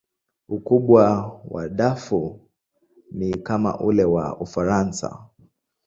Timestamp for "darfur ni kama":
1.69-3.79